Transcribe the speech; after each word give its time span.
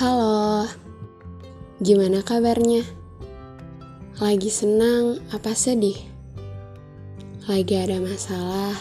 Halo, 0.00 0.64
gimana 1.76 2.24
kabarnya? 2.24 2.80
Lagi 4.16 4.48
senang 4.48 5.20
apa 5.28 5.52
sedih? 5.52 6.00
Lagi 7.44 7.76
ada 7.76 8.00
masalah? 8.00 8.80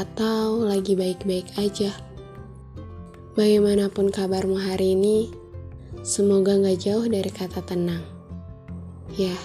Atau 0.00 0.64
lagi 0.64 0.96
baik-baik 0.96 1.52
aja? 1.60 1.92
Bagaimanapun 3.36 4.08
kabarmu 4.08 4.56
hari 4.56 4.96
ini, 4.96 5.28
semoga 6.00 6.56
gak 6.56 6.80
jauh 6.80 7.04
dari 7.04 7.28
kata 7.28 7.60
tenang. 7.68 8.00
Ya, 9.12 9.36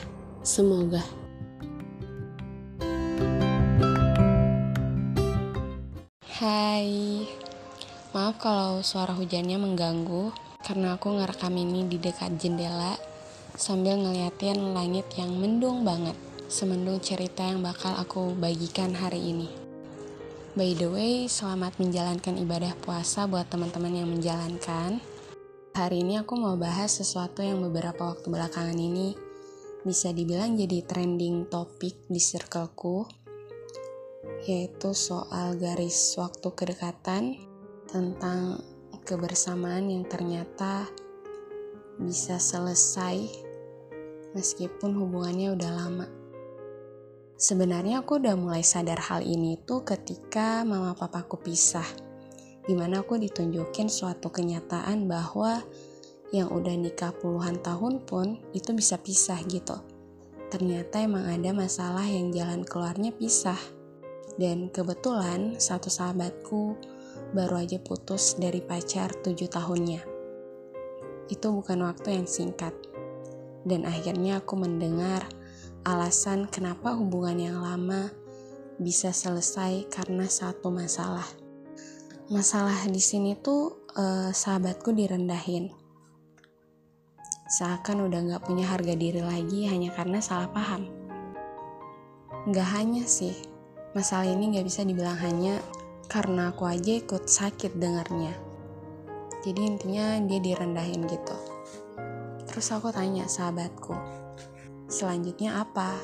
semoga. 0.48 1.04
Hai, 6.39 7.27
maaf 8.15 8.39
kalau 8.39 8.79
suara 8.79 9.11
hujannya 9.11 9.59
mengganggu 9.59 10.53
karena 10.63 10.95
aku 10.95 11.19
ngerekam 11.19 11.53
ini 11.59 11.85
di 11.91 11.99
dekat 11.99 12.39
jendela 12.39 12.95
sambil 13.59 13.99
ngeliatin 13.99 14.73
langit 14.73 15.05
yang 15.19 15.36
mendung 15.36 15.83
banget, 15.83 16.15
semendung 16.47 16.97
cerita 17.03 17.43
yang 17.43 17.61
bakal 17.61 17.93
aku 17.93 18.33
bagikan 18.33 18.95
hari 18.95 19.19
ini. 19.36 19.51
By 20.55 20.73
the 20.77 20.87
way, 20.87 21.25
selamat 21.27 21.81
menjalankan 21.81 22.39
ibadah 22.39 22.73
puasa 22.79 23.27
buat 23.27 23.49
teman-teman 23.51 23.93
yang 23.93 24.09
menjalankan. 24.09 25.01
Hari 25.73 26.05
ini 26.05 26.21
aku 26.21 26.37
mau 26.37 26.53
bahas 26.53 26.93
sesuatu 27.01 27.41
yang 27.41 27.57
beberapa 27.61 28.14
waktu 28.14 28.29
belakangan 28.29 28.77
ini 28.77 29.17
bisa 29.81 30.14
dibilang 30.14 30.55
jadi 30.55 30.86
trending 30.86 31.50
topik 31.50 32.05
di 32.05 32.22
circleku, 32.22 33.09
yaitu 34.45 34.94
soal 34.94 35.58
garis 35.58 36.16
waktu 36.22 36.47
kedekatan 36.53 37.41
tentang 37.89 38.61
kebersamaan 39.04 39.92
yang 39.92 40.08
ternyata 40.08 40.88
bisa 42.00 42.40
selesai 42.40 43.28
meskipun 44.34 44.98
hubungannya 44.98 45.54
udah 45.54 45.72
lama. 45.72 46.08
Sebenarnya 47.38 48.02
aku 48.02 48.23
udah 48.23 48.40
mulai 48.40 48.64
sadar 48.64 48.98
hal 49.04 49.20
ini 49.20 49.60
tuh 49.68 49.84
ketika 49.84 50.64
mama 50.64 50.95
papaku 50.95 51.36
pisah. 51.44 51.86
Di 52.64 52.72
mana 52.72 53.04
aku 53.04 53.20
ditunjukin 53.20 53.92
suatu 53.92 54.32
kenyataan 54.32 55.04
bahwa 55.12 55.60
yang 56.32 56.48
udah 56.50 56.73
nikah 56.80 57.12
puluhan 57.12 57.60
tahun 57.60 58.08
pun 58.08 58.40
itu 58.56 58.72
bisa 58.72 58.95
pisah 58.95 59.38
gitu. 59.45 59.76
Ternyata 60.48 61.04
emang 61.04 61.28
ada 61.28 61.52
masalah 61.52 62.08
yang 62.08 62.32
jalan 62.32 62.64
keluarnya 62.64 63.12
pisah. 63.12 63.60
Dan 64.40 64.72
kebetulan 64.73 65.60
satu 65.60 65.92
sahabatku 65.92 66.80
baru 67.34 67.66
aja 67.66 67.81
putus 67.81 68.38
dari 68.38 68.62
pacar 68.62 69.09
tujuh 69.12 69.50
tahunnya. 69.50 70.06
Itu 71.28 71.50
bukan 71.50 71.81
waktu 71.81 72.22
yang 72.22 72.30
singkat. 72.30 72.72
Dan 73.66 73.89
akhirnya 73.89 74.39
aku 74.39 74.53
mendengar 74.53 75.26
alasan 75.84 76.45
kenapa 76.48 76.94
hubungan 76.94 77.36
yang 77.42 77.58
lama 77.59 78.14
bisa 78.78 79.09
selesai 79.09 79.89
karena 79.89 80.30
satu 80.30 80.70
masalah. 80.70 81.26
Masalah 82.30 82.86
di 82.86 83.02
sini 83.02 83.34
tuh 83.36 83.89
eh, 83.98 84.30
sahabatku 84.30 84.94
direndahin. 84.94 85.73
Seakan 87.54 88.09
udah 88.09 88.34
gak 88.34 88.50
punya 88.50 88.66
harga 88.66 88.98
diri 88.98 89.22
lagi 89.22 89.70
hanya 89.70 89.94
karena 89.94 90.17
salah 90.22 90.50
paham. 90.50 90.89
Gak 92.50 92.70
hanya 92.73 93.06
sih, 93.06 93.36
masalah 93.94 94.26
ini 94.26 94.58
gak 94.58 94.66
bisa 94.66 94.81
dibilang 94.81 95.16
hanya 95.22 95.61
karena 96.14 96.53
aku 96.53 96.69
aja 96.69 97.02
ikut 97.02 97.25
sakit 97.25 97.73
dengarnya. 97.81 98.38
Jadi 99.42 99.66
intinya 99.66 100.22
dia 100.22 100.38
direndahin 100.38 101.09
gitu. 101.09 101.33
Terus 102.45 102.70
aku 102.70 102.93
tanya 102.93 103.26
sahabatku, 103.26 103.98
selanjutnya 104.86 105.65
apa? 105.65 105.98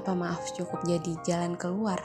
Apa 0.00 0.16
maaf 0.16 0.56
cukup 0.56 0.88
jadi 0.88 1.20
jalan 1.20 1.52
keluar? 1.52 2.00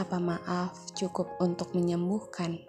Apa 0.00 0.16
maaf 0.16 0.72
cukup 0.96 1.36
untuk 1.36 1.76
menyembuhkan? 1.76 2.64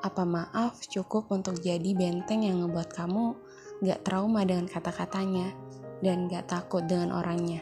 Apa 0.00 0.24
maaf 0.24 0.80
cukup 0.88 1.28
untuk 1.28 1.60
jadi 1.60 1.92
benteng 1.92 2.48
yang 2.48 2.64
ngebuat 2.64 2.88
kamu 2.96 3.36
gak 3.84 4.08
trauma 4.08 4.48
dengan 4.48 4.64
kata-katanya 4.64 5.52
dan 6.00 6.24
gak 6.24 6.48
takut 6.48 6.88
dengan 6.88 7.12
orangnya? 7.12 7.60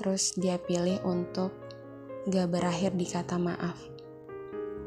Terus 0.00 0.32
dia 0.40 0.56
pilih 0.56 0.96
untuk 1.04 1.65
gak 2.26 2.50
berakhir 2.50 2.90
di 2.98 3.06
kata 3.06 3.38
maaf. 3.38 3.78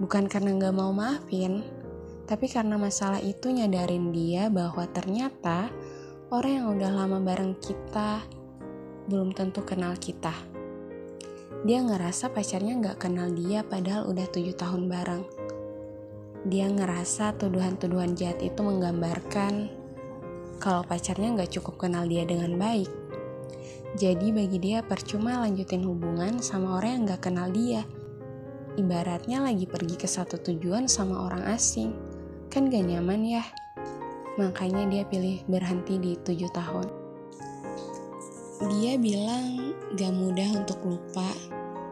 Bukan 0.03 0.27
karena 0.27 0.59
gak 0.59 0.75
mau 0.75 0.91
maafin, 0.91 1.63
tapi 2.27 2.51
karena 2.51 2.75
masalah 2.75 3.23
itu 3.23 3.47
nyadarin 3.47 4.11
dia 4.11 4.51
bahwa 4.51 4.83
ternyata 4.91 5.71
orang 6.35 6.51
yang 6.51 6.67
udah 6.75 6.91
lama 6.91 7.17
bareng 7.23 7.55
kita 7.63 8.27
belum 9.07 9.31
tentu 9.31 9.63
kenal 9.63 9.95
kita. 9.95 10.35
Dia 11.63 11.79
ngerasa 11.79 12.27
pacarnya 12.35 12.75
gak 12.75 13.07
kenal 13.07 13.31
dia 13.31 13.63
padahal 13.63 14.11
udah 14.11 14.27
tujuh 14.27 14.59
tahun 14.59 14.91
bareng. 14.91 15.23
Dia 16.43 16.67
ngerasa 16.67 17.39
tuduhan-tuduhan 17.39 18.19
jahat 18.19 18.43
itu 18.43 18.59
menggambarkan 18.59 19.71
kalau 20.59 20.83
pacarnya 20.83 21.39
gak 21.39 21.55
cukup 21.55 21.87
kenal 21.87 22.03
dia 22.03 22.27
dengan 22.27 22.59
baik. 22.59 22.91
Jadi 23.97 24.29
bagi 24.29 24.61
dia 24.61 24.85
percuma 24.85 25.41
lanjutin 25.41 25.81
hubungan 25.81 26.37
sama 26.37 26.77
orang 26.77 27.01
yang 27.01 27.03
gak 27.09 27.25
kenal 27.25 27.49
dia. 27.49 27.81
Ibaratnya 28.77 29.41
lagi 29.41 29.65
pergi 29.65 29.97
ke 29.97 30.05
satu 30.05 30.37
tujuan 30.37 30.85
sama 30.85 31.25
orang 31.25 31.41
asing. 31.49 31.97
Kan 32.53 32.69
gak 32.69 32.85
nyaman 32.85 33.25
ya? 33.25 33.43
Makanya 34.37 34.85
dia 34.85 35.03
pilih 35.09 35.41
berhenti 35.49 35.97
di 35.97 36.13
tujuh 36.21 36.51
tahun. 36.53 36.87
Dia 38.69 38.99
bilang 39.01 39.73
gak 39.97 40.13
mudah 40.13 40.49
untuk 40.53 40.79
lupa, 40.85 41.31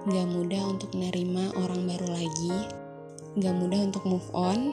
gak 0.06 0.28
mudah 0.30 0.64
untuk 0.70 0.94
nerima 0.94 1.50
orang 1.58 1.82
baru 1.88 2.08
lagi, 2.14 2.58
gak 3.42 3.56
mudah 3.58 3.90
untuk 3.90 4.06
move 4.06 4.30
on, 4.38 4.70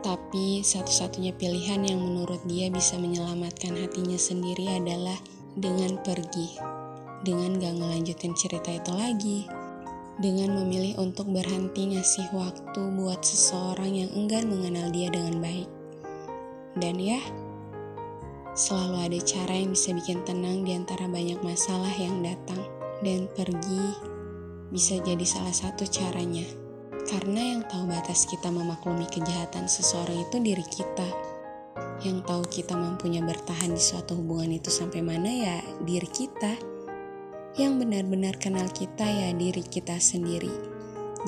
tapi 0.00 0.64
satu-satunya 0.64 1.36
pilihan 1.36 1.84
yang 1.84 2.00
menurut 2.00 2.40
dia 2.48 2.72
bisa 2.72 2.96
menyelamatkan 2.96 3.76
hatinya 3.76 4.16
sendiri 4.16 4.80
adalah 4.80 5.18
dengan 5.60 6.00
pergi, 6.00 6.56
dengan 7.20 7.60
gak 7.60 7.76
ngelanjutin 7.76 8.32
cerita 8.32 8.72
itu 8.72 8.92
lagi, 8.96 9.38
dengan 10.16 10.56
memilih 10.56 10.96
untuk 10.96 11.28
berhenti 11.28 11.92
ngasih 11.92 12.32
waktu 12.32 12.80
buat 12.96 13.20
seseorang 13.20 13.92
yang 13.92 14.10
enggan 14.16 14.48
mengenal 14.48 14.88
dia 14.88 15.12
dengan 15.12 15.36
baik. 15.44 15.68
Dan 16.80 16.96
ya, 16.96 17.20
selalu 18.56 19.12
ada 19.12 19.18
cara 19.20 19.52
yang 19.52 19.76
bisa 19.76 19.92
bikin 19.92 20.24
tenang 20.24 20.64
di 20.64 20.72
antara 20.72 21.04
banyak 21.04 21.40
masalah 21.44 21.92
yang 22.00 22.24
datang, 22.24 22.64
dan 23.04 23.28
pergi 23.36 23.84
bisa 24.72 24.96
jadi 25.04 25.24
salah 25.28 25.52
satu 25.52 25.84
caranya. 25.84 26.48
Karena 27.04 27.56
yang 27.56 27.60
tahu 27.68 27.84
batas 27.90 28.24
kita 28.28 28.48
memaklumi 28.48 29.04
kejahatan 29.12 29.68
seseorang 29.68 30.24
itu 30.24 30.36
diri 30.40 30.64
kita 30.68 31.29
yang 32.00 32.24
tahu 32.24 32.44
kita 32.48 32.72
mampunya 32.72 33.20
bertahan 33.20 33.76
di 33.76 33.82
suatu 33.82 34.16
hubungan 34.16 34.56
itu 34.56 34.72
sampai 34.72 35.04
mana 35.04 35.28
ya 35.28 35.56
diri 35.84 36.08
kita. 36.08 36.56
Yang 37.58 37.72
benar-benar 37.84 38.40
kenal 38.40 38.68
kita 38.72 39.04
ya 39.04 39.34
diri 39.36 39.60
kita 39.60 40.00
sendiri. 40.00 40.50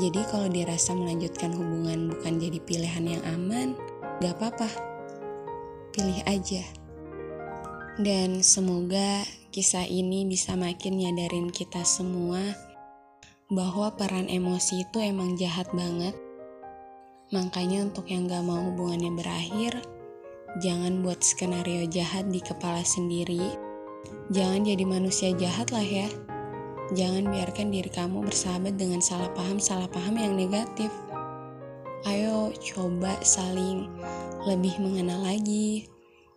Jadi 0.01 0.25
kalau 0.33 0.49
dirasa 0.49 0.97
melanjutkan 0.97 1.53
hubungan 1.53 2.09
bukan 2.09 2.41
jadi 2.41 2.59
pilihan 2.65 3.05
yang 3.05 3.23
aman, 3.29 3.77
gak 4.25 4.33
apa-apa. 4.41 4.69
Pilih 5.93 6.25
aja. 6.25 6.65
Dan 8.01 8.41
semoga 8.41 9.21
kisah 9.53 9.85
ini 9.85 10.25
bisa 10.25 10.57
makin 10.57 10.97
nyadarin 10.97 11.53
kita 11.53 11.85
semua 11.85 12.41
bahwa 13.53 13.93
peran 13.93 14.33
emosi 14.33 14.89
itu 14.89 14.97
emang 15.05 15.37
jahat 15.37 15.69
banget. 15.77 16.17
Makanya 17.37 17.93
untuk 17.93 18.09
yang 18.09 18.25
gak 18.25 18.41
mau 18.49 18.65
hubungannya 18.73 19.13
berakhir, 19.13 19.77
Jangan 20.61 21.01
buat 21.01 21.25
skenario 21.25 21.89
jahat 21.89 22.29
di 22.29 22.37
kepala 22.37 22.85
sendiri. 22.85 23.41
Jangan 24.29 24.69
jadi 24.69 24.85
manusia 24.85 25.33
jahat 25.33 25.73
lah 25.73 25.81
ya. 25.81 26.05
Jangan 26.93 27.33
biarkan 27.33 27.73
diri 27.73 27.89
kamu 27.89 28.21
bersahabat 28.29 28.77
dengan 28.77 29.01
salah 29.01 29.33
paham-salah 29.33 29.89
paham 29.89 30.21
yang 30.21 30.37
negatif. 30.37 30.93
Ayo 32.05 32.53
coba 32.61 33.17
saling 33.25 33.89
lebih 34.45 34.77
mengenal 34.77 35.25
lagi, 35.25 35.89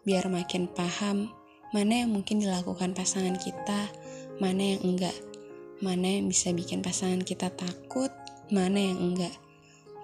biar 0.07 0.31
makin 0.31 0.71
paham 0.71 1.27
mana 1.75 2.07
yang 2.07 2.15
mungkin 2.15 2.39
dilakukan 2.39 2.95
pasangan 2.95 3.35
kita, 3.35 3.91
mana 4.39 4.79
yang 4.79 4.95
enggak, 4.95 5.17
mana 5.83 6.07
yang 6.07 6.31
bisa 6.31 6.55
bikin 6.55 6.79
pasangan 6.79 7.19
kita 7.19 7.51
takut, 7.51 8.15
mana 8.47 8.79
yang 8.79 9.11
enggak, 9.11 9.35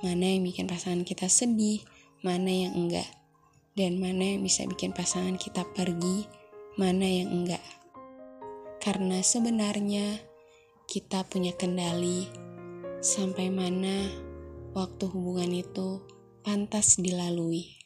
mana 0.04 0.36
yang 0.36 0.44
bikin 0.44 0.68
pasangan 0.68 1.08
kita 1.08 1.32
sedih, 1.32 1.80
mana 2.28 2.52
yang 2.52 2.76
enggak 2.76 3.21
dan 3.74 3.98
mana 3.98 4.36
yang 4.38 4.44
bisa 4.46 4.68
bikin 4.68 4.92
pasangan 4.92 5.36
kita 5.40 5.66
pergi, 5.72 6.28
mana 6.78 7.08
yang 7.08 7.30
enggak. 7.32 7.64
Karena 8.82 9.22
sebenarnya 9.22 10.20
kita 10.90 11.24
punya 11.26 11.56
kendali 11.56 12.28
sampai 13.02 13.50
mana 13.50 14.10
waktu 14.78 15.10
hubungan 15.10 15.52
itu 15.52 16.04
pantas 16.46 17.02
dilalui. 17.02 17.81